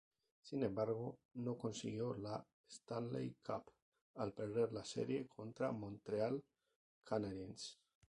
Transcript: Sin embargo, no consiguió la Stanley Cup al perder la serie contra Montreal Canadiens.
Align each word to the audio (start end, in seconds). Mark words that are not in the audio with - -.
Sin 0.41 0.63
embargo, 0.63 1.19
no 1.35 1.59
consiguió 1.59 2.15
la 2.15 2.43
Stanley 2.67 3.35
Cup 3.45 3.69
al 4.15 4.33
perder 4.33 4.73
la 4.73 4.83
serie 4.83 5.27
contra 5.27 5.71
Montreal 5.71 6.43
Canadiens. 7.03 7.77